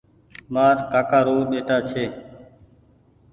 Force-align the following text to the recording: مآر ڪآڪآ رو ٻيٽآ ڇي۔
مآر 0.53 0.75
ڪآڪآ 0.91 1.19
رو 1.27 1.35
ٻيٽآ 1.49 1.77
ڇي۔ 1.89 2.05